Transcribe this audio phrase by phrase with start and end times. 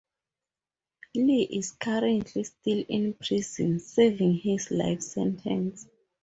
[1.13, 5.85] Lee is currently still in prison serving his life sentence.